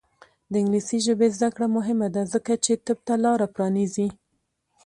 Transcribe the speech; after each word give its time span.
د 0.51 0.53
انګلیسي 0.61 0.97
ژبې 1.05 1.27
زده 1.35 1.49
کړه 1.55 1.67
مهمه 1.77 2.07
ده 2.15 2.21
ځکه 2.33 2.53
چې 2.65 2.71
طب 2.85 2.97
ته 3.07 3.13
لاره 3.23 3.47
پرانیزي. 3.55 4.07